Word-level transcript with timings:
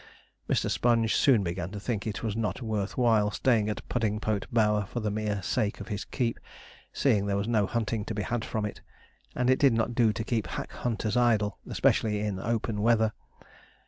Mr. 0.49 0.67
Sponge 0.67 1.13
soon 1.15 1.43
began 1.43 1.69
to 1.69 1.79
think 1.79 2.07
it 2.07 2.23
was 2.23 2.35
not 2.35 2.59
worth 2.63 2.97
while 2.97 3.29
staying 3.29 3.69
at 3.69 3.87
Puddingpote 3.87 4.47
Bower 4.51 4.87
for 4.87 4.99
the 4.99 5.11
mere 5.11 5.43
sake 5.43 5.79
of 5.79 5.89
his 5.89 6.05
keep, 6.05 6.39
seeing 6.91 7.27
there 7.27 7.37
was 7.37 7.47
no 7.47 7.67
hunting 7.67 8.03
to 8.05 8.15
be 8.15 8.23
had 8.23 8.43
from 8.43 8.65
it, 8.65 8.81
and 9.35 9.47
it 9.47 9.59
did 9.59 9.73
not 9.73 9.93
do 9.93 10.11
to 10.11 10.23
keep 10.23 10.47
hack 10.47 10.71
hunters 10.71 11.15
idle, 11.15 11.59
especially 11.69 12.19
in 12.19 12.39
open 12.39 12.81
weather. 12.81 13.13